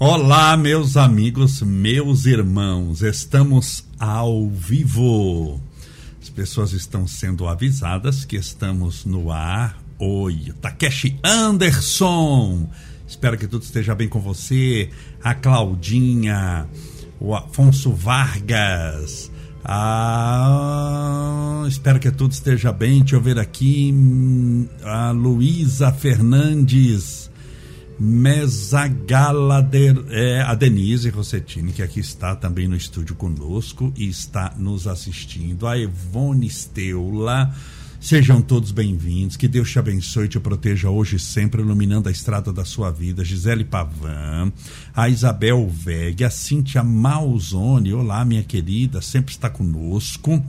[0.00, 5.60] Olá, meus amigos, meus irmãos, estamos ao vivo.
[6.22, 9.76] As pessoas estão sendo avisadas que estamos no ar.
[9.98, 12.70] Oi, Takeshi Anderson.
[13.08, 14.88] Espero que tudo esteja bem com você.
[15.20, 16.68] A Claudinha,
[17.18, 19.32] o Afonso Vargas.
[19.64, 20.84] Ah,
[21.66, 23.00] espero que tudo esteja bem.
[23.00, 23.92] Deixa eu ver aqui.
[24.84, 27.27] A Luísa Fernandes.
[28.00, 34.86] Mesagalader, é, a Denise Rossettini, que aqui está também no estúdio conosco e está nos
[34.86, 37.52] assistindo, a Ivone Steula,
[38.00, 42.12] sejam todos bem-vindos, que Deus te abençoe e te proteja hoje e sempre, iluminando a
[42.12, 44.52] estrada da sua vida, Gisele Pavan,
[44.94, 50.40] a Isabel Veg, a Cíntia Malzone, olá minha querida, sempre está conosco,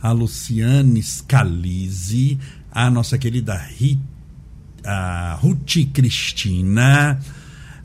[0.00, 2.38] a Luciane Scalise,
[2.70, 4.09] a nossa querida Rita
[4.84, 7.20] a Ruth Cristina.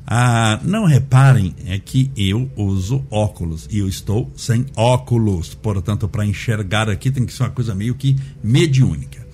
[0.08, 6.26] Ah, não reparem é que eu uso óculos e eu estou sem óculos, portanto, para
[6.26, 9.26] enxergar aqui tem que ser uma coisa meio que mediúnica.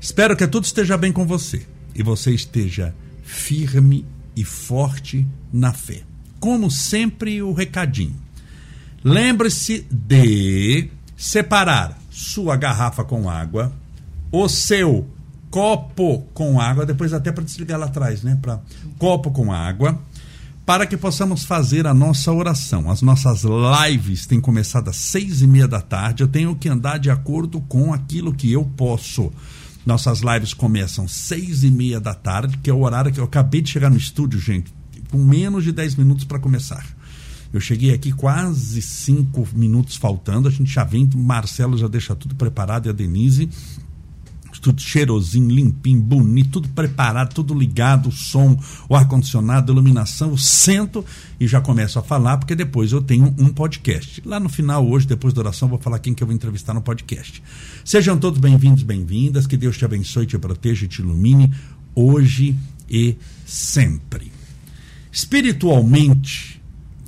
[0.00, 6.02] Espero que tudo esteja bem com você e você esteja firme e forte na fé.
[6.40, 8.16] Como sempre, o recadinho.
[9.02, 13.72] Lembre-se de separar sua garrafa com água,
[14.32, 15.06] o seu
[15.54, 18.36] copo com água, depois até para desligar lá atrás, né?
[18.42, 18.60] Para
[18.98, 19.96] copo com água,
[20.66, 22.90] para que possamos fazer a nossa oração.
[22.90, 26.24] As nossas lives têm começado às seis e meia da tarde.
[26.24, 29.32] Eu tenho que andar de acordo com aquilo que eu posso.
[29.86, 33.62] Nossas lives começam seis e meia da tarde, que é o horário que eu acabei
[33.62, 34.74] de chegar no estúdio, gente,
[35.08, 36.84] com menos de dez minutos para começar.
[37.52, 40.48] Eu cheguei aqui quase cinco minutos faltando.
[40.48, 43.48] A gente já vem, Marcelo já deixa tudo preparado e a Denise
[44.64, 50.30] tudo cheirosinho, limpinho, bonito, tudo preparado, tudo ligado, o som, o ar-condicionado, a iluminação.
[50.30, 51.04] Eu sento
[51.38, 54.22] e já começo a falar, porque depois eu tenho um podcast.
[54.24, 56.80] Lá no final, hoje, depois da oração, vou falar quem que eu vou entrevistar no
[56.80, 57.42] podcast.
[57.84, 61.52] Sejam todos bem-vindos, bem-vindas, que Deus te abençoe, te proteja e te ilumine,
[61.94, 62.56] hoje
[62.88, 64.32] e sempre.
[65.12, 66.53] Espiritualmente,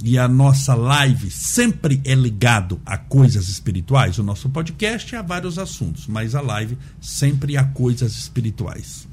[0.06, 5.22] e a nossa live sempre é ligado a coisas espirituais, o nosso podcast é a
[5.22, 9.08] vários assuntos, mas a live sempre a coisas espirituais.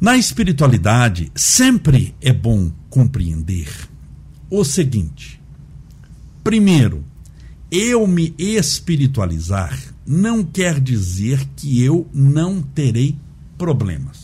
[0.00, 3.68] Na espiritualidade, sempre é bom compreender
[4.48, 5.42] o seguinte:
[6.44, 7.04] primeiro,
[7.72, 9.76] eu me espiritualizar
[10.06, 13.18] não quer dizer que eu não terei
[13.58, 14.19] problemas.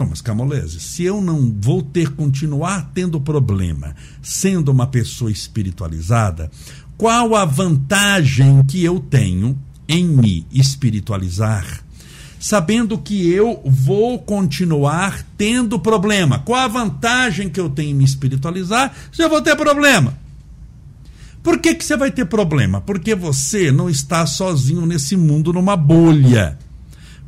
[0.00, 6.50] Não, mas Camolese, se eu não vou ter, continuar tendo problema, sendo uma pessoa espiritualizada,
[6.96, 11.84] qual a vantagem que eu tenho em me espiritualizar?
[12.38, 16.38] Sabendo que eu vou continuar tendo problema.
[16.38, 20.18] Qual a vantagem que eu tenho em me espiritualizar se eu vou ter problema?
[21.42, 22.80] Por que, que você vai ter problema?
[22.80, 26.58] Porque você não está sozinho nesse mundo, numa bolha.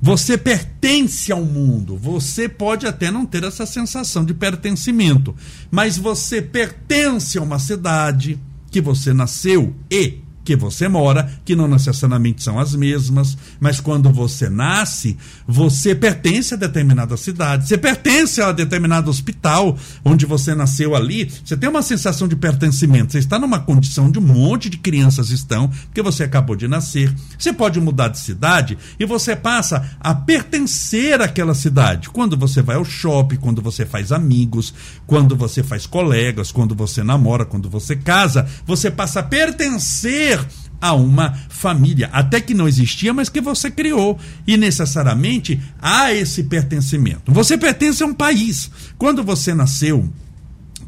[0.05, 1.97] Você pertence ao mundo.
[1.97, 5.33] Você pode até não ter essa sensação de pertencimento,
[5.71, 8.37] mas você pertence a uma cidade
[8.69, 14.11] que você nasceu e que você mora, que não necessariamente são as mesmas, mas quando
[14.11, 15.17] você nasce,
[15.47, 21.57] você pertence a determinada cidade, você pertence a determinado hospital onde você nasceu ali, você
[21.57, 25.69] tem uma sensação de pertencimento, você está numa condição de um monte de crianças estão,
[25.69, 27.13] porque você acabou de nascer.
[27.39, 32.11] Você pode mudar de cidade e você passa a pertencer àquela cidade.
[32.11, 34.75] Quando você vai ao shopping, quando você faz amigos,
[35.07, 40.32] quando você faz colegas, quando você namora, quando você casa, você passa a pertencer
[40.81, 44.19] a uma família, até que não existia, mas que você criou.
[44.47, 47.33] E necessariamente há esse pertencimento.
[47.33, 48.71] Você pertence a um país.
[48.99, 50.13] Quando você nasceu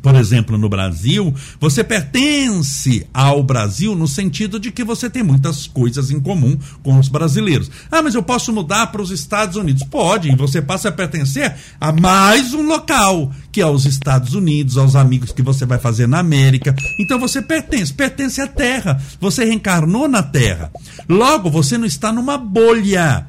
[0.05, 5.67] por exemplo, no Brasil, você pertence ao Brasil no sentido de que você tem muitas
[5.67, 7.71] coisas em comum com os brasileiros.
[7.91, 9.83] Ah, mas eu posso mudar para os Estados Unidos?
[9.85, 14.77] Pode, e você passa a pertencer a mais um local, que é os Estados Unidos,
[14.77, 16.77] aos amigos que você vai fazer na América.
[17.00, 19.00] Então você pertence, pertence à Terra.
[19.19, 20.71] Você reencarnou na Terra.
[21.09, 23.27] Logo, você não está numa bolha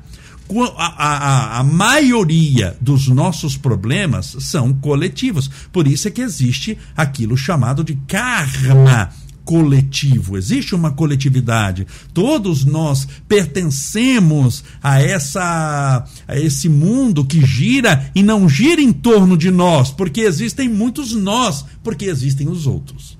[0.77, 5.49] a, a, a, maioria dos nossos problemas são coletivos.
[5.71, 9.09] Por isso é que existe aquilo chamado de karma
[9.45, 10.37] coletivo.
[10.37, 11.85] Existe uma coletividade.
[12.13, 19.37] Todos nós pertencemos a essa a esse mundo que gira e não gira em torno
[19.37, 23.17] de nós, porque existem muitos nós, porque existem os outros.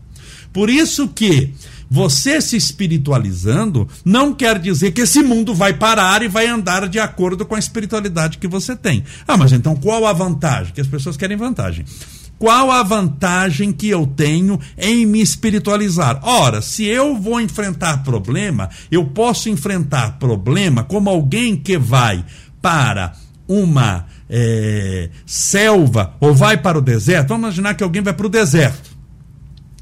[0.52, 1.54] Por isso que
[1.90, 7.00] você se espiritualizando não quer dizer que esse mundo vai parar e vai andar de
[7.00, 9.04] acordo com a espiritualidade que você tem.
[9.28, 10.74] Ah, mas então qual a vantagem?
[10.74, 11.86] Que as pessoas querem vantagem.
[12.38, 16.20] Qual a vantagem que eu tenho em me espiritualizar?
[16.22, 22.26] Ora, se eu vou enfrentar problema, eu posso enfrentar problema como alguém que vai
[22.62, 23.14] para
[23.48, 27.30] uma é, selva ou vai para o deserto.
[27.30, 28.96] Vamos imaginar que alguém vai para o deserto.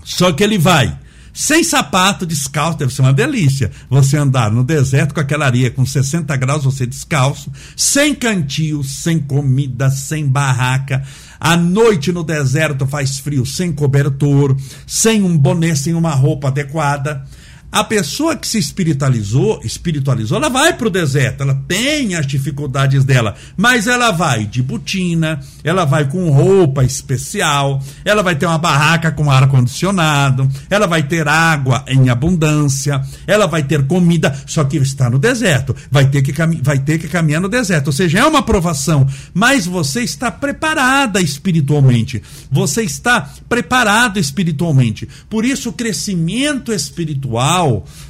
[0.04, 0.96] Só que ele vai
[1.34, 3.72] sem sapato, descalço, deve ser uma delícia.
[3.90, 9.20] Você andar no deserto com aquela areia com 60 graus, você descalço, sem cantil, sem
[9.20, 11.04] comida, sem barraca.
[11.40, 17.26] À noite no deserto faz frio, sem cobertor, sem um boné, sem uma roupa adequada.
[17.74, 23.04] A pessoa que se espiritualizou, espiritualizou, ela vai para o deserto, ela tem as dificuldades
[23.04, 28.60] dela, mas ela vai de botina, ela vai com roupa especial, ela vai ter uma
[28.60, 34.64] barraca com ar condicionado, ela vai ter água em abundância, ela vai ter comida, só
[34.64, 36.32] que está no deserto, vai ter que,
[36.62, 41.20] vai ter que caminhar no deserto, ou seja, é uma provação, mas você está preparada
[41.20, 42.22] espiritualmente,
[42.52, 47.63] você está preparado espiritualmente, por isso o crescimento espiritual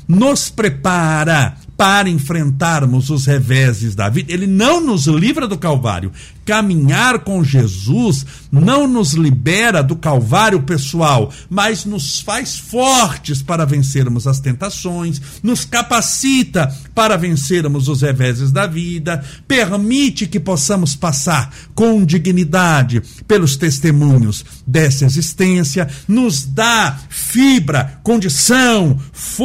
[0.07, 4.31] nos prepara para enfrentarmos os reveses da vida.
[4.31, 6.11] Ele não nos livra do Calvário.
[6.45, 14.27] Caminhar com Jesus não nos libera do Calvário pessoal, mas nos faz fortes para vencermos
[14.27, 22.03] as tentações, nos capacita para vencermos os reveses da vida, permite que possamos passar com
[22.05, 29.42] dignidade pelos testemunhos dessa existência, nos dá fibra, condição, força,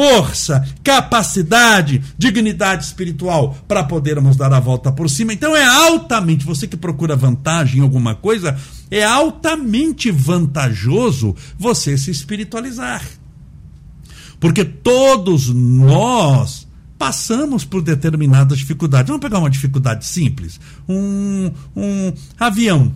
[0.83, 5.33] capacidade dignidade espiritual para podermos dar a volta por cima.
[5.33, 8.59] Então é altamente, você que procura vantagem em alguma coisa,
[8.91, 13.03] é altamente vantajoso você se espiritualizar.
[14.41, 16.69] Porque todos nós
[16.99, 19.09] passamos por determinadas dificuldades.
[19.09, 20.61] Vamos pegar uma dificuldade simples.
[20.89, 22.93] Um, um avião.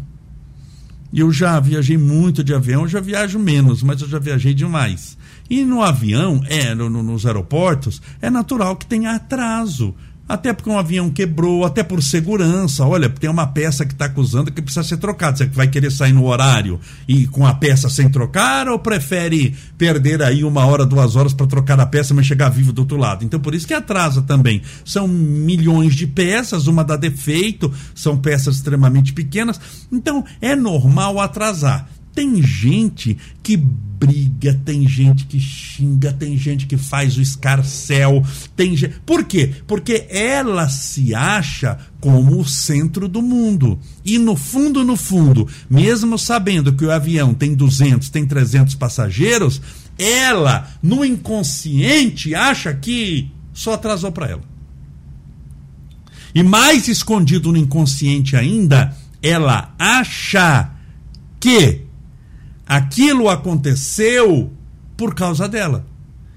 [1.12, 5.16] Eu já viajei muito de avião, eu já viajo menos, mas eu já viajei demais.
[5.50, 9.94] E no avião, é, no, nos aeroportos, é natural que tenha atraso.
[10.28, 12.84] Até porque um avião quebrou, até por segurança.
[12.86, 15.36] Olha, tem uma peça que está acusando que precisa ser trocada.
[15.36, 20.22] Você vai querer sair no horário e com a peça sem trocar ou prefere perder
[20.22, 23.24] aí uma hora, duas horas para trocar a peça, mas chegar vivo do outro lado?
[23.24, 24.62] Então por isso que atrasa também.
[24.84, 29.60] São milhões de peças, uma dá defeito, são peças extremamente pequenas.
[29.90, 31.88] Então é normal atrasar.
[32.14, 38.22] Tem gente que briga, tem gente que xinga, tem gente que faz o escarcel,
[38.56, 38.96] tem gente...
[39.06, 39.52] Por quê?
[39.66, 43.78] Porque ela se acha como o centro do mundo.
[44.04, 49.62] E no fundo, no fundo, mesmo sabendo que o avião tem 200, tem 300 passageiros,
[49.96, 54.42] ela, no inconsciente, acha que só atrasou para ela.
[56.34, 60.70] E mais escondido no inconsciente ainda, ela acha
[61.38, 61.81] que
[62.76, 64.50] aquilo aconteceu
[64.96, 65.86] por causa dela.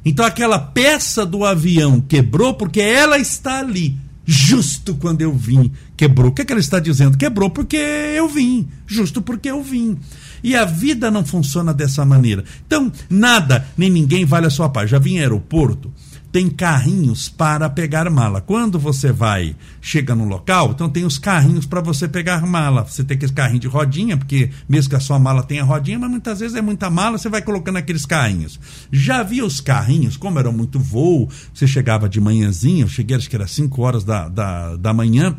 [0.03, 3.97] Então aquela peça do avião quebrou porque ela está ali.
[4.25, 6.31] Justo quando eu vim, quebrou.
[6.31, 7.17] O que, é que ela está dizendo?
[7.17, 8.67] Quebrou porque eu vim.
[8.85, 9.97] Justo porque eu vim.
[10.43, 12.43] E a vida não funciona dessa maneira.
[12.65, 14.89] Então, nada, nem ninguém vale a sua paz.
[14.89, 15.91] Já vim em aeroporto,
[16.35, 18.41] tem carrinhos para pegar mala.
[18.41, 22.83] Quando você vai, chega no local, então tem os carrinhos para você pegar mala.
[22.83, 26.09] Você tem aquele carrinho de rodinha, porque mesmo que a sua mala tenha rodinha, mas
[26.09, 28.59] muitas vezes é muita mala, você vai colocando aqueles carrinhos.
[28.91, 33.29] Já vi os carrinhos, como era muito voo, você chegava de manhãzinha, eu cheguei acho
[33.29, 35.37] que era 5 horas da, da, da manhã,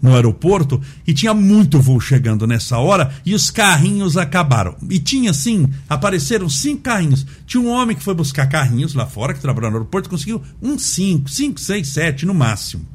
[0.00, 4.76] no aeroporto e tinha muito voo chegando nessa hora e os carrinhos acabaram.
[4.88, 7.26] E tinha sim, apareceram cinco carrinhos.
[7.46, 10.82] Tinha um homem que foi buscar carrinhos lá fora, que trabalhou no aeroporto, conseguiu uns
[10.82, 12.86] cinco, cinco, seis, sete no máximo.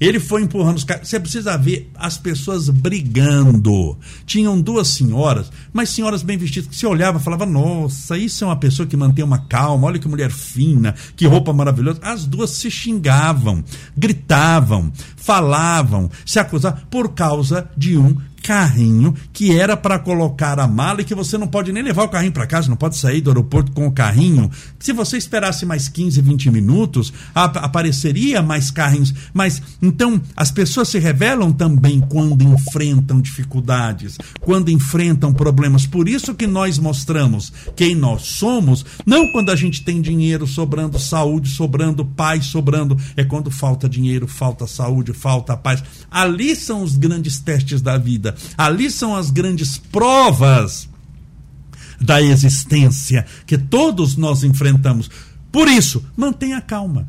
[0.00, 1.08] Ele foi empurrando os caras.
[1.08, 3.96] Você precisa ver as pessoas brigando.
[4.26, 8.46] Tinham duas senhoras, mas senhoras bem vestidas, que se olhava e falava: Nossa, isso é
[8.46, 12.00] uma pessoa que mantém uma calma, olha que mulher fina, que roupa maravilhosa.
[12.02, 13.64] As duas se xingavam,
[13.96, 21.00] gritavam, falavam, se acusavam por causa de um carrinho que era para colocar a mala
[21.00, 23.30] e que você não pode nem levar o carrinho para casa, não pode sair do
[23.30, 24.50] aeroporto com o carrinho.
[24.78, 29.14] Se você esperasse mais 15, 20 minutos, ap apareceria mais carrinhos.
[29.32, 35.86] Mas então as pessoas se revelam também quando enfrentam dificuldades, quando enfrentam problemas.
[35.86, 40.98] Por isso que nós mostramos quem nós somos, não quando a gente tem dinheiro sobrando,
[40.98, 45.82] saúde sobrando, paz sobrando, é quando falta dinheiro, falta saúde, falta paz.
[46.10, 50.88] Ali são os grandes testes da vida Ali são as grandes provas
[52.00, 55.10] da existência que todos nós enfrentamos.
[55.50, 57.08] Por isso, mantenha calma.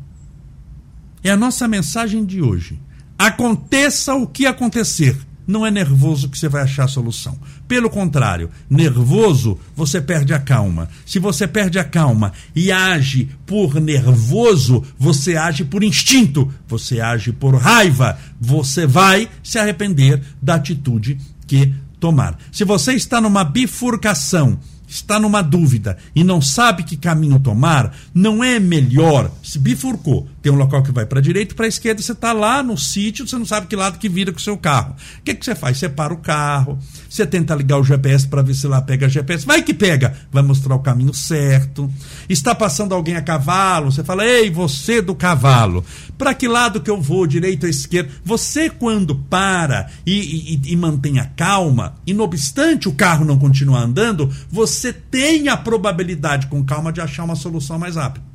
[1.22, 2.78] É a nossa mensagem de hoje.
[3.18, 5.16] Aconteça o que acontecer,
[5.46, 7.38] não é nervoso que você vai achar a solução.
[7.68, 10.88] Pelo contrário, nervoso, você perde a calma.
[11.04, 17.32] Se você perde a calma e age por nervoso, você age por instinto, você age
[17.32, 22.38] por raiva, você vai se arrepender da atitude que tomar.
[22.52, 24.58] Se você está numa bifurcação
[24.94, 30.52] está numa dúvida e não sabe que caminho tomar, não é melhor, se bifurcou, tem
[30.52, 32.78] um local que vai para a direita e para a esquerda, você está lá no
[32.78, 34.94] sítio, você não sabe que lado que vira com o seu carro.
[35.18, 35.78] O que, que você faz?
[35.78, 36.78] Você para o carro,
[37.10, 40.42] você tenta ligar o GPS para ver se lá pega GPS, vai que pega, vai
[40.42, 41.90] mostrar o caminho certo.
[42.28, 45.84] Está passando alguém a cavalo, você fala, ei, você do cavalo,
[46.16, 48.10] para que lado que eu vou, direita ou esquerda?
[48.24, 53.38] Você quando para e, e, e mantém a calma, e não obstante o carro não
[53.38, 58.26] continuar andando, você você tem a probabilidade, com calma, de achar uma solução mais rápida.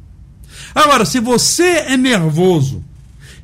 [0.74, 2.84] Agora, se você é nervoso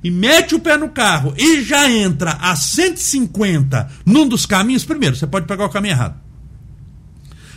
[0.03, 5.15] e mete o pé no carro e já entra a 150 num dos caminhos, primeiro,
[5.15, 6.15] você pode pegar o caminho errado.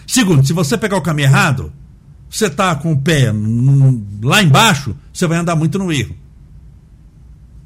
[0.06, 1.72] Segundo, se você pegar o caminho errado,
[2.28, 3.32] você está com o pé
[4.22, 6.14] lá embaixo, você vai andar muito no erro.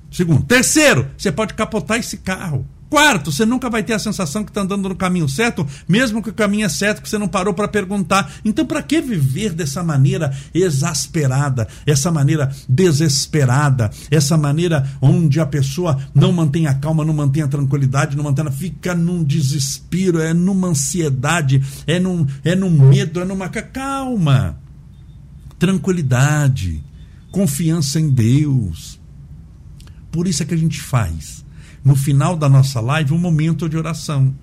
[0.09, 0.45] Segundo.
[0.45, 2.65] Terceiro, você pode capotar esse carro.
[2.93, 6.29] Quarto, você nunca vai ter a sensação que está andando no caminho certo, mesmo que
[6.29, 8.31] o caminho é certo, que você não parou para perguntar.
[8.45, 15.99] Então, para que viver dessa maneira exasperada, essa maneira desesperada, essa maneira onde a pessoa
[16.15, 20.69] não mantém a calma, não mantém a tranquilidade, não mantém, fica num desespero, é numa
[20.69, 24.61] ansiedade, é num, é num medo, é numa calma,
[25.59, 26.85] tranquilidade,
[27.31, 29.01] confiança em Deus.
[30.11, 31.42] Por isso é que a gente faz
[31.85, 34.35] no final da nossa live um momento de oração.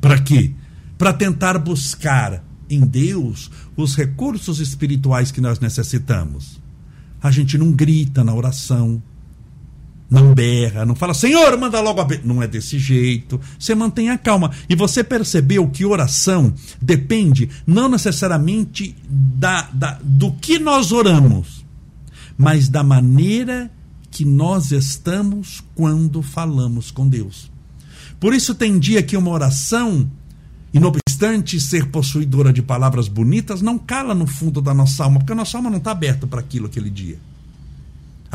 [0.00, 0.52] Para quê?
[0.98, 6.60] Para tentar buscar em Deus os recursos espirituais que nós necessitamos.
[7.22, 9.02] A gente não grita na oração,
[10.10, 12.06] não berra, não fala, Senhor, manda logo a.
[12.22, 13.40] Não é desse jeito.
[13.58, 14.50] Você mantém a calma.
[14.68, 21.64] E você percebeu que oração depende não necessariamente da, da, do que nós oramos,
[22.36, 23.83] mas da maneira que
[24.22, 27.50] nós estamos quando falamos com Deus.
[28.20, 30.06] Por isso, tem dia que uma oração,
[30.74, 35.20] e não obstante ser possuidora de palavras bonitas, não cala no fundo da nossa alma,
[35.20, 37.18] porque a nossa alma não está aberta para aquilo aquele dia.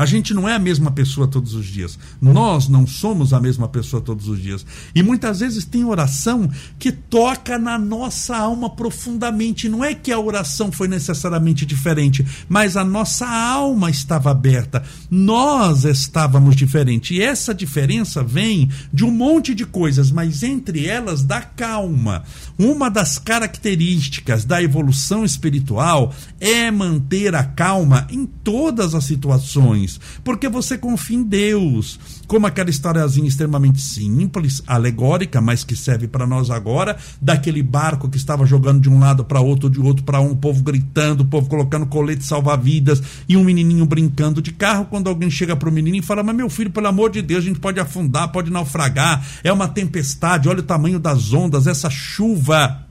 [0.00, 1.98] A gente não é a mesma pessoa todos os dias.
[2.22, 4.64] Nós não somos a mesma pessoa todos os dias.
[4.94, 9.68] E muitas vezes tem oração que toca na nossa alma profundamente.
[9.68, 14.82] Não é que a oração foi necessariamente diferente, mas a nossa alma estava aberta.
[15.10, 17.14] Nós estávamos diferentes.
[17.14, 22.24] E essa diferença vem de um monte de coisas, mas entre elas da calma.
[22.58, 29.89] Uma das características da evolução espiritual é manter a calma em todas as situações
[30.22, 31.98] porque você confia em Deus.
[32.26, 38.16] Como aquela historiazinha extremamente simples, alegórica, mas que serve para nós agora, daquele barco que
[38.16, 41.26] estava jogando de um lado para outro, de outro para um, o povo gritando, o
[41.26, 44.86] povo colocando colete salva-vidas e um menininho brincando de carro.
[44.86, 47.42] Quando alguém chega para o menino e fala: Mas meu filho, pelo amor de Deus,
[47.44, 51.90] a gente pode afundar, pode naufragar, é uma tempestade, olha o tamanho das ondas, essa
[51.90, 52.89] chuva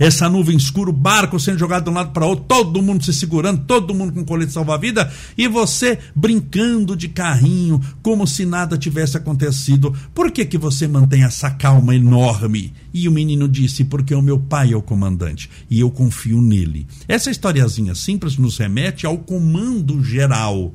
[0.00, 3.12] essa nuvem escura, o barco sendo jogado de um lado para outro, todo mundo se
[3.12, 9.18] segurando, todo mundo com colete salva-vida e você brincando de carrinho como se nada tivesse
[9.18, 9.94] acontecido.
[10.14, 12.72] Por que que você mantém essa calma enorme?
[12.94, 16.86] E o menino disse: Porque o meu pai é o comandante e eu confio nele.
[17.06, 20.72] Essa historiazinha simples nos remete ao comando geral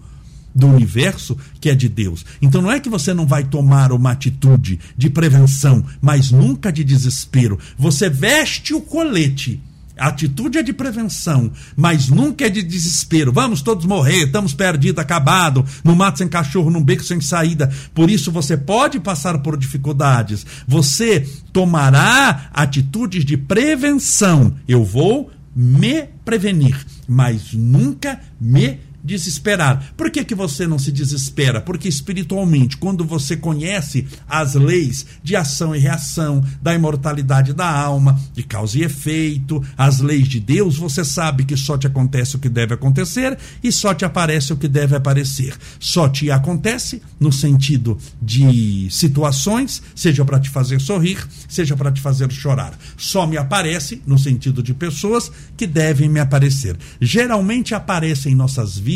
[0.56, 2.26] do universo que é de Deus.
[2.42, 6.84] Então não é que você não vai tomar uma atitude de prevenção, mas nunca de
[6.84, 7.60] desespero.
[7.78, 9.62] Você veste o colete.
[9.98, 13.32] A atitude é de prevenção, mas nunca é de desespero.
[13.32, 17.72] Vamos todos morrer, estamos perdidos, acabado, no mato sem cachorro, num beco sem saída.
[17.94, 20.46] Por isso você pode passar por dificuldades.
[20.68, 21.22] Você
[21.54, 24.54] tomará atitudes de prevenção.
[24.68, 29.94] Eu vou me prevenir, mas nunca me desesperar.
[29.96, 31.62] Por que, que você não se desespera?
[31.62, 38.20] Porque espiritualmente, quando você conhece as leis de ação e reação, da imortalidade da alma,
[38.34, 42.40] de causa e efeito, as leis de Deus, você sabe que só te acontece o
[42.40, 45.56] que deve acontecer e só te aparece o que deve aparecer.
[45.80, 52.02] Só te acontece no sentido de situações, seja para te fazer sorrir, seja para te
[52.02, 52.78] fazer chorar.
[52.98, 56.76] Só me aparece no sentido de pessoas que devem me aparecer.
[57.00, 58.95] Geralmente aparecem em nossas vidas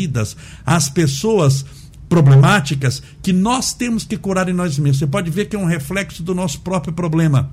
[0.64, 1.64] as pessoas
[2.08, 4.98] problemáticas que nós temos que curar em nós mesmos.
[4.98, 7.52] Você pode ver que é um reflexo do nosso próprio problema.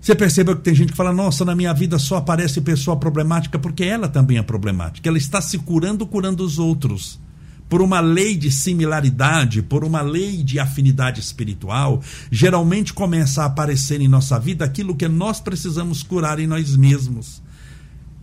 [0.00, 3.58] Você percebeu que tem gente que fala: Nossa, na minha vida só aparece pessoa problemática
[3.58, 5.08] porque ela também é problemática.
[5.08, 7.18] Ela está se curando, curando os outros.
[7.68, 14.00] por uma lei de similaridade, por uma lei de afinidade espiritual, geralmente começa a aparecer
[14.00, 17.40] em nossa vida aquilo que nós precisamos curar em nós mesmos.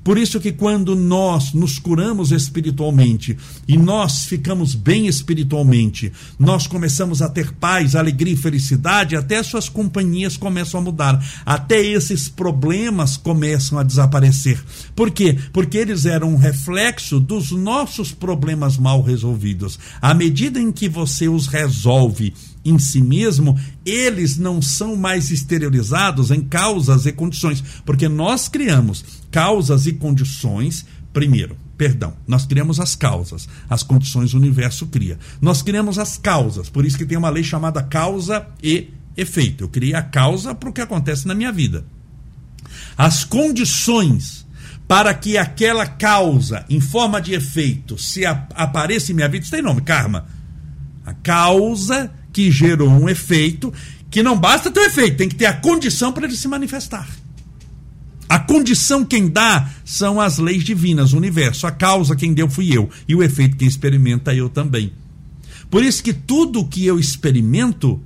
[0.07, 3.37] Por isso que quando nós nos curamos espiritualmente
[3.67, 9.67] e nós ficamos bem espiritualmente, nós começamos a ter paz, alegria e felicidade, até suas
[9.67, 14.63] companhias começam a mudar, até esses problemas começam a desaparecer.
[14.95, 15.37] Por quê?
[15.51, 19.77] Porque eles eram um reflexo dos nossos problemas mal resolvidos.
[20.01, 22.33] À medida em que você os resolve
[22.71, 29.03] em si mesmo, eles não são mais exteriorizados em causas e condições, porque nós criamos
[29.31, 35.19] causas e condições, primeiro, perdão, nós criamos as causas, as condições o universo cria.
[35.39, 39.63] Nós criamos as causas, por isso que tem uma lei chamada causa e efeito.
[39.63, 41.85] Eu criei a causa para o que acontece na minha vida.
[42.97, 44.45] As condições
[44.87, 49.61] para que aquela causa, em forma de efeito, se apareça em minha vida, isso tem
[49.61, 50.25] nome, karma.
[51.05, 53.73] A causa que gerou um efeito
[54.11, 57.09] que não basta ter o efeito, tem que ter a condição para ele se manifestar.
[58.29, 61.65] A condição quem dá são as leis divinas, o universo.
[61.65, 62.91] A causa quem deu fui eu.
[63.07, 64.93] E o efeito quem experimenta eu também.
[65.67, 67.99] Por isso que tudo que eu experimento,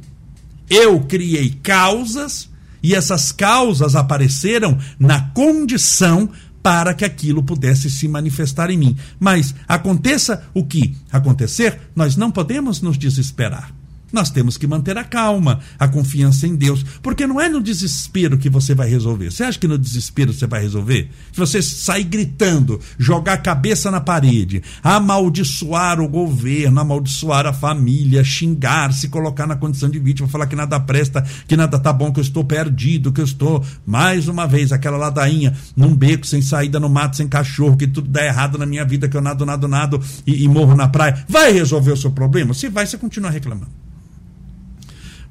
[0.70, 2.50] eu criei causas
[2.82, 6.30] e essas causas apareceram na condição
[6.64, 8.98] para que aquilo pudesse se manifestar em mim.
[9.20, 13.81] Mas aconteça o que acontecer, nós não podemos nos desesperar.
[14.12, 18.38] Nós temos que manter a calma, a confiança em Deus, porque não é no desespero
[18.38, 19.32] que você vai resolver.
[19.32, 21.10] Você acha que no desespero você vai resolver?
[21.32, 28.24] Se você sair gritando, jogar a cabeça na parede, amaldiçoar o governo, amaldiçoar a família,
[28.24, 32.12] xingar, se colocar na condição de vítima, falar que nada presta, que nada tá bom,
[32.12, 36.42] que eu estou perdido, que eu estou, mais uma vez, aquela ladainha, num beco, sem
[36.42, 39.46] saída no mato, sem cachorro, que tudo dá errado na minha vida, que eu nado,
[39.46, 41.26] nado, nado e, e morro na praia.
[41.28, 42.54] Vai resolver o seu problema?
[42.54, 43.72] Se vai, você continua reclamando.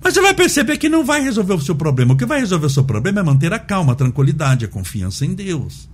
[0.02, 2.14] Mas você vai perceber que não vai resolver o seu problema.
[2.14, 5.26] O que vai resolver o seu problema é manter a calma, a tranquilidade, a confiança
[5.26, 5.89] em Deus.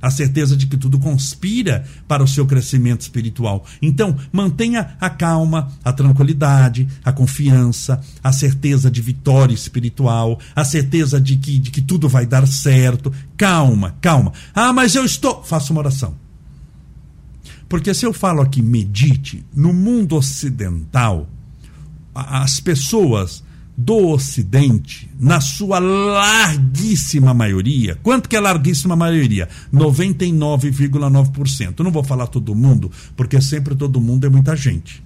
[0.00, 3.64] A certeza de que tudo conspira para o seu crescimento espiritual.
[3.80, 11.20] Então, mantenha a calma, a tranquilidade, a confiança, a certeza de vitória espiritual, a certeza
[11.20, 13.12] de que, de que tudo vai dar certo.
[13.36, 14.32] Calma, calma.
[14.54, 15.42] Ah, mas eu estou.
[15.44, 16.16] Faça uma oração.
[17.68, 21.28] Porque se eu falo aqui medite, no mundo ocidental,
[22.14, 23.42] as pessoas
[23.76, 29.48] do Ocidente, na sua larguíssima maioria, quanto que é larguíssima maioria?
[29.72, 31.80] 99,9%.
[31.80, 35.02] Não vou falar todo mundo, porque sempre todo mundo é muita gente.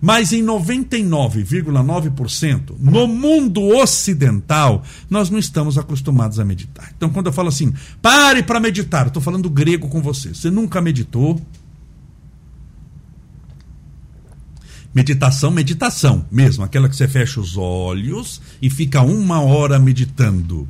[0.00, 6.92] Mas em 99,9%, no mundo ocidental, nós não estamos acostumados a meditar.
[6.96, 10.34] Então, quando eu falo assim, pare para meditar, estou falando grego com você.
[10.34, 11.40] Você nunca meditou,
[14.94, 20.68] Meditação, meditação mesmo, aquela que você fecha os olhos e fica uma hora meditando,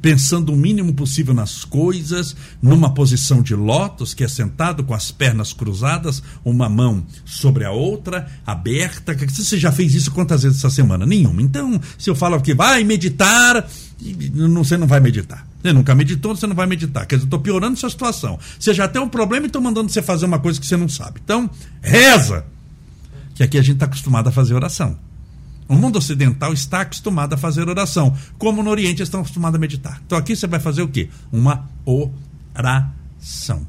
[0.00, 5.10] pensando o mínimo possível nas coisas, numa posição de lótus, que é sentado com as
[5.10, 9.14] pernas cruzadas, uma mão sobre a outra, aberta.
[9.14, 11.04] Você já fez isso quantas vezes essa semana?
[11.04, 11.42] Nenhuma.
[11.42, 13.68] Então, se eu falo que vai meditar,
[14.62, 15.46] você não vai meditar.
[15.60, 17.04] Você nunca meditou, você não vai meditar.
[17.04, 18.38] Quer dizer, eu estou piorando sua situação.
[18.58, 20.88] Você já tem um problema e estou mandando você fazer uma coisa que você não
[20.88, 21.20] sabe.
[21.22, 21.50] Então,
[21.82, 22.46] reza
[23.38, 24.98] que aqui a gente está acostumado a fazer oração.
[25.68, 30.02] O mundo ocidental está acostumado a fazer oração, como no Oriente estão acostumados a meditar.
[30.04, 31.08] Então aqui você vai fazer o quê?
[31.30, 33.64] Uma oração.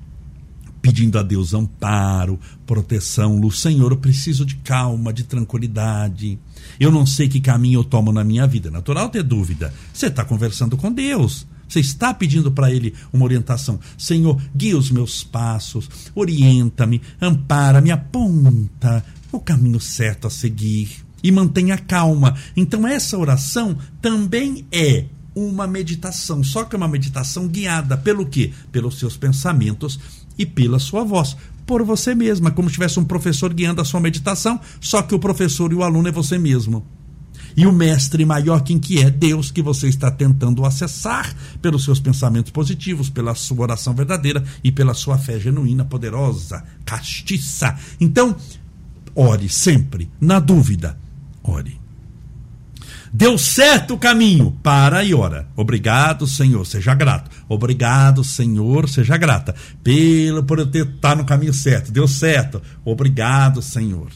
[0.82, 3.60] Pedindo a Deus amparo, proteção, luz.
[3.60, 6.39] Senhor, eu preciso de calma, de tranquilidade.
[6.79, 8.71] Eu não sei que caminho eu tomo na minha vida.
[8.71, 9.71] Natural ter dúvida.
[9.93, 11.45] Você está conversando com Deus.
[11.67, 13.79] Você está pedindo para Ele uma orientação.
[13.95, 21.78] Senhor, guia os meus passos, orienta-me, ampara-me, aponta o caminho certo a seguir e mantenha
[21.78, 22.36] calma.
[22.56, 28.52] Então, essa oração também é uma meditação, só que é uma meditação guiada pelo quê?
[28.72, 30.00] Pelos seus pensamentos
[30.38, 31.36] e pela sua voz.
[31.65, 35.20] Por você mesma, como se tivesse um professor guiando a sua meditação, só que o
[35.20, 36.86] professor e o aluno é você mesmo.
[37.56, 39.10] E o mestre maior quem que é?
[39.10, 44.72] Deus que você está tentando acessar pelos seus pensamentos positivos, pela sua oração verdadeira e
[44.72, 47.78] pela sua fé genuína, poderosa, castiça.
[48.00, 48.36] Então,
[49.19, 50.10] ore sempre.
[50.19, 50.97] Na dúvida,
[51.43, 51.79] ore.
[53.12, 55.47] Deu certo o caminho, para e ora.
[55.55, 57.29] Obrigado, Senhor, seja grato.
[57.49, 59.55] Obrigado, Senhor, seja grata.
[59.84, 61.91] Pelo por eu ter tá no caminho certo.
[61.91, 62.62] Deu certo.
[62.86, 64.10] Obrigado, Senhor.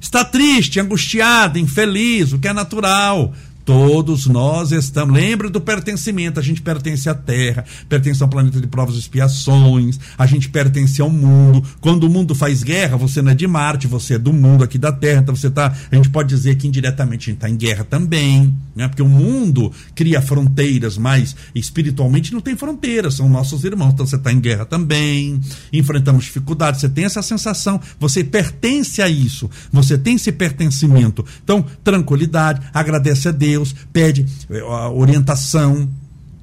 [0.00, 3.34] Está triste, angustiado, infeliz, o que é natural.
[3.68, 5.14] Todos nós estamos.
[5.14, 6.40] Lembra do pertencimento.
[6.40, 11.02] A gente pertence à Terra, pertence ao planeta de provas e expiações, a gente pertence
[11.02, 11.62] ao mundo.
[11.78, 14.78] Quando o mundo faz guerra, você não é de Marte, você é do mundo aqui
[14.78, 15.20] da Terra.
[15.20, 15.76] Então você tá.
[15.92, 18.88] A gente pode dizer que indiretamente a gente está em guerra também, né?
[18.88, 23.92] Porque o mundo cria fronteiras, mas espiritualmente não tem fronteiras, são nossos irmãos.
[23.92, 25.38] Então você está em guerra também,
[25.70, 26.80] enfrentamos dificuldades.
[26.80, 31.22] Você tem essa sensação, você pertence a isso, você tem esse pertencimento.
[31.44, 35.88] Então, tranquilidade, agradece a Deus Deus, pede eh, orientação.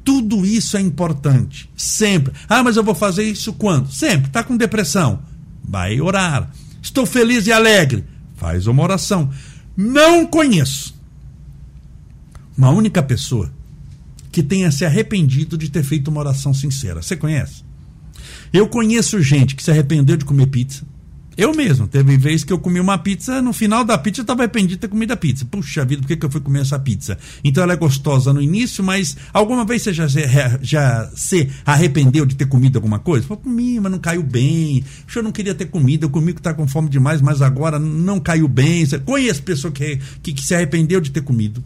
[0.04, 1.69] Tudo isso é importante.
[1.75, 2.34] Sempre.
[2.47, 3.91] Ah, mas eu vou fazer isso quando?
[3.91, 4.28] Sempre.
[4.28, 5.19] Está com depressão?
[5.63, 6.51] Vai orar.
[6.82, 8.04] Estou feliz e alegre?
[8.36, 9.32] Faz uma oração.
[9.75, 10.93] Não conheço
[12.58, 13.51] uma única pessoa
[14.32, 17.01] que tenha se arrependido de ter feito uma oração sincera.
[17.01, 17.63] Você conhece?
[18.54, 20.86] Eu conheço gente que se arrependeu de comer pizza
[21.38, 24.43] eu mesmo, teve vez que eu comi uma pizza, no final da pizza eu estava
[24.43, 25.43] arrependido de ter comido a pizza.
[25.45, 27.17] Puxa vida, por que, que eu fui comer essa pizza?
[27.43, 30.08] Então ela é gostosa no início, mas alguma vez você já,
[30.62, 33.28] já se arrependeu de ter comido alguma coisa?
[33.30, 34.84] Eu comi, mas não caiu bem.
[35.13, 38.19] Eu não queria ter comido, eu comi que está com fome demais, mas agora não
[38.19, 38.86] caiu bem.
[39.04, 41.63] Conheço pessoa que, que, que se arrependeu de ter comido.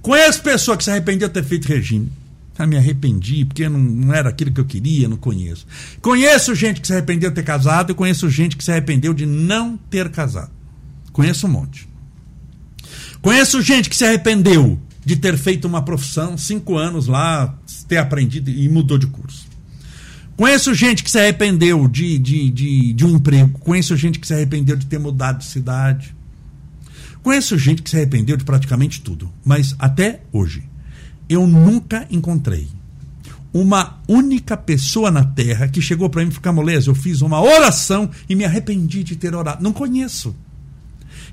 [0.00, 2.10] Conheço pessoa que se arrependeu de ter feito regime.
[2.58, 5.66] Ah, me arrependi, porque não, não, era aquilo que eu queria, não conheço.
[6.00, 9.24] Conheço gente que se arrependeu de ter casado e conheço gente que se arrependeu de
[9.24, 10.50] não ter casado.
[11.12, 11.88] Conheço um monte.
[13.22, 18.50] Conheço gente que se arrependeu de ter feito uma profissão, cinco anos lá, ter aprendido
[18.50, 19.46] e mudou de curso.
[20.36, 23.58] Conheço gente que se arrependeu de, de, de, de um emprego.
[23.60, 26.14] Conheço gente que se arrependeu de ter mudado de cidade.
[27.22, 29.30] Conheço gente que se arrependeu de praticamente tudo.
[29.44, 30.64] Mas até hoje,
[31.28, 32.68] eu nunca encontrei
[33.52, 38.10] uma única pessoa na terra que chegou para mim e Camolese, eu fiz uma oração
[38.28, 39.62] e me arrependi de ter orado.
[39.62, 40.34] Não conheço.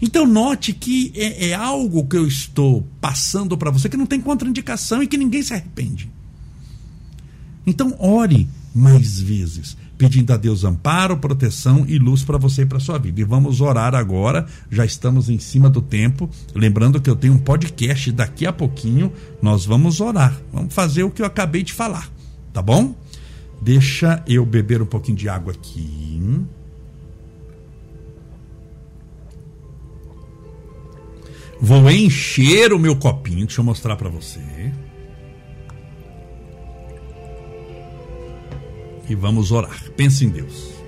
[0.01, 4.19] Então, note que é, é algo que eu estou passando para você que não tem
[4.19, 6.09] contraindicação e que ninguém se arrepende.
[7.65, 12.79] Então, ore mais vezes pedindo a Deus amparo, proteção e luz para você e para
[12.79, 13.19] sua vida.
[13.19, 16.29] E vamos orar agora, já estamos em cima do tempo.
[16.55, 20.39] Lembrando que eu tenho um podcast daqui a pouquinho, nós vamos orar.
[20.53, 22.09] Vamos fazer o que eu acabei de falar,
[22.53, 22.95] tá bom?
[23.61, 26.45] Deixa eu beber um pouquinho de água aqui.
[31.59, 34.71] Vou encher o meu copinho, deixa eu mostrar para você.
[39.09, 39.91] E vamos orar.
[39.97, 40.79] Pense em Deus.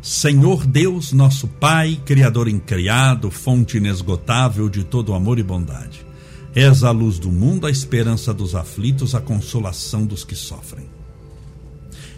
[0.00, 6.06] Senhor Deus, nosso Pai, Criador incriado, fonte inesgotável de todo amor e bondade.
[6.54, 10.86] És a luz do mundo, a esperança dos aflitos, a consolação dos que sofrem.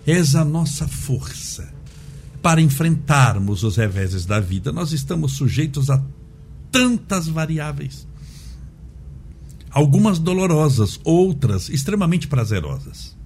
[0.07, 1.73] És a nossa força
[2.40, 4.70] para enfrentarmos os reveses da vida.
[4.70, 6.01] Nós estamos sujeitos a
[6.70, 8.07] tantas variáveis
[9.70, 13.16] algumas dolorosas, outras extremamente prazerosas.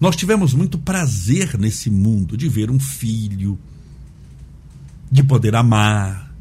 [0.00, 3.58] Nós tivemos muito prazer nesse mundo de ver um filho,
[5.10, 6.34] de poder amar,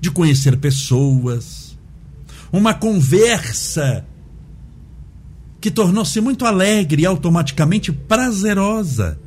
[0.00, 1.78] de conhecer pessoas,
[2.52, 4.04] uma conversa
[5.60, 9.18] que tornou-se muito alegre e automaticamente prazerosa.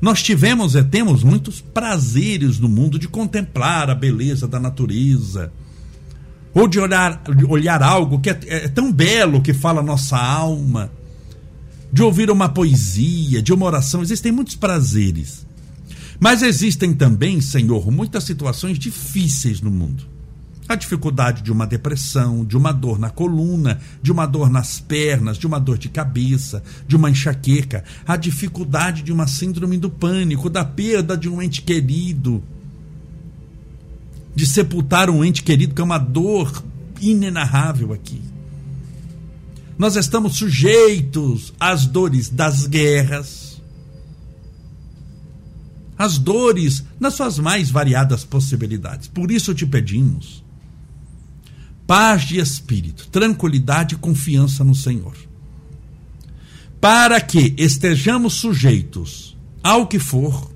[0.00, 5.52] Nós tivemos e temos muitos prazeres no mundo de contemplar a beleza da natureza
[6.54, 10.90] ou de olhar, olhar algo que é, é tão belo que fala nossa alma,
[11.92, 14.02] de ouvir uma poesia, de uma oração.
[14.02, 15.46] Existem muitos prazeres.
[16.20, 20.04] Mas existem também, Senhor, muitas situações difíceis no mundo.
[20.68, 25.38] A dificuldade de uma depressão, de uma dor na coluna, de uma dor nas pernas,
[25.38, 30.50] de uma dor de cabeça, de uma enxaqueca, a dificuldade de uma síndrome do pânico,
[30.50, 32.42] da perda de um ente querido,
[34.38, 36.62] de sepultar um ente querido, que é uma dor
[37.00, 38.22] inenarrável aqui.
[39.76, 43.60] Nós estamos sujeitos às dores das guerras,
[45.98, 49.08] às dores nas suas mais variadas possibilidades.
[49.08, 50.44] Por isso te pedimos
[51.84, 55.16] paz de espírito, tranquilidade e confiança no Senhor.
[56.80, 60.48] Para que estejamos sujeitos ao que for,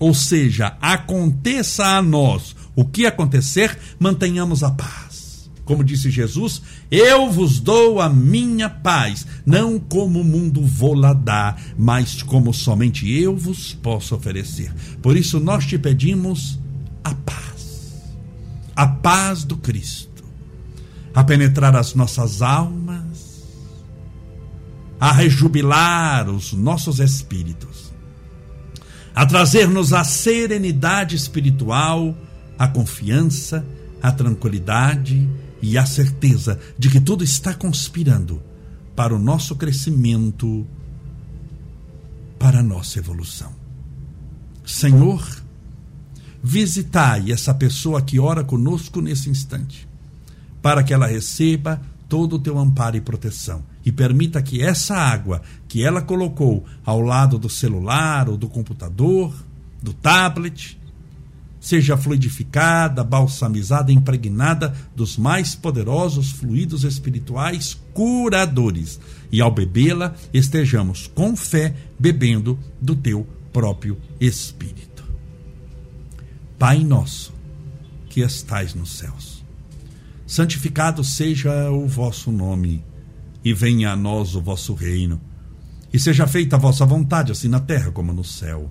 [0.00, 5.50] ou seja, aconteça a nós o que acontecer, mantenhamos a paz.
[5.64, 6.60] Como disse Jesus,
[6.90, 13.10] eu vos dou a minha paz, não como o mundo vou-la dar, mas como somente
[13.10, 14.72] eu vos posso oferecer.
[15.00, 16.58] Por isso nós te pedimos
[17.02, 18.12] a paz,
[18.76, 20.22] a paz do Cristo,
[21.14, 23.42] a penetrar as nossas almas,
[25.00, 27.90] a rejubilar os nossos espíritos,
[29.14, 32.14] a trazer-nos a serenidade espiritual,
[32.58, 33.64] a confiança,
[34.02, 35.28] a tranquilidade
[35.60, 38.42] e a certeza de que tudo está conspirando
[38.94, 40.66] para o nosso crescimento,
[42.38, 43.52] para a nossa evolução.
[44.64, 45.26] Senhor,
[46.42, 49.88] visitai essa pessoa que ora conosco nesse instante,
[50.60, 55.42] para que ela receba todo o teu amparo e proteção e permita que essa água
[55.66, 59.34] que ela colocou ao lado do celular ou do computador,
[59.82, 60.78] do tablet,
[61.64, 69.00] seja fluidificada, balsamizada, impregnada dos mais poderosos fluidos espirituais curadores.
[69.32, 75.02] E ao bebê-la, estejamos com fé bebendo do teu próprio Espírito.
[76.58, 77.32] Pai nosso,
[78.10, 79.42] que estais nos céus,
[80.26, 82.84] santificado seja o vosso nome,
[83.42, 85.18] e venha a nós o vosso reino,
[85.90, 88.70] e seja feita a vossa vontade, assim na terra como no céu.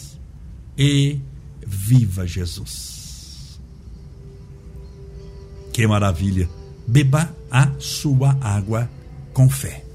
[0.77, 1.19] e
[1.65, 3.59] viva Jesus.
[5.73, 6.49] Que maravilha!
[6.87, 8.89] Beba a sua água
[9.33, 9.85] com fé.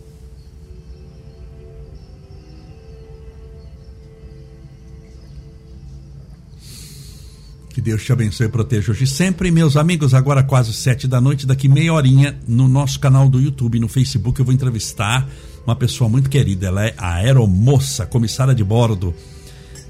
[7.71, 9.51] Que Deus te abençoe e proteja hoje sempre.
[9.51, 13.79] Meus amigos, agora quase sete da noite, daqui meia horinha, no nosso canal do YouTube,
[13.79, 15.29] no Facebook, eu vou entrevistar
[15.67, 16.69] uma pessoa muito querida.
[16.69, 19.15] Ela é a aeromoça, comissária de bordo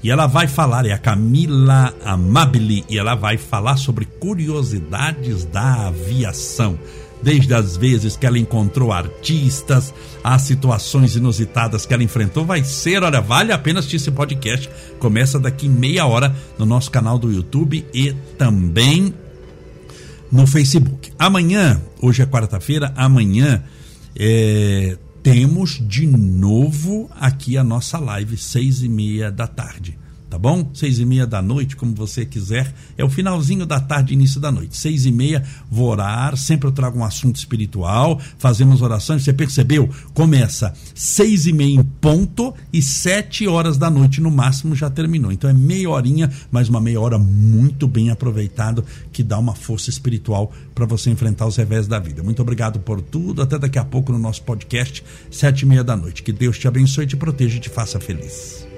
[0.03, 5.87] e ela vai falar, é a Camila Amabile, e ela vai falar sobre curiosidades da
[5.87, 6.77] aviação.
[7.21, 9.91] Desde as vezes que ela encontrou artistas,
[10.23, 14.69] as situações inusitadas que ela enfrentou, vai ser, olha, vale a pena assistir esse podcast.
[14.99, 19.13] Começa daqui meia hora no nosso canal do YouTube e também
[20.31, 21.11] no Facebook.
[21.17, 23.63] Amanhã, hoje é quarta-feira, amanhã
[24.15, 30.69] é, temos de novo aqui a nossa live, seis e meia da tarde tá bom?
[30.73, 32.73] Seis e meia da noite, como você quiser.
[32.97, 34.77] É o finalzinho da tarde, início da noite.
[34.77, 36.35] Seis e meia, vou orar.
[36.37, 38.19] Sempre eu trago um assunto espiritual.
[38.37, 39.23] Fazemos orações.
[39.23, 39.89] Você percebeu?
[40.13, 45.31] Começa seis e meia em ponto e sete horas da noite no máximo já terminou.
[45.31, 49.89] Então é meia horinha, mas uma meia hora muito bem aproveitado que dá uma força
[49.89, 52.21] espiritual para você enfrentar os revés da vida.
[52.23, 53.41] Muito obrigado por tudo.
[53.41, 56.23] Até daqui a pouco no nosso podcast, sete e meia da noite.
[56.23, 58.76] Que Deus te abençoe, te proteja e te faça feliz.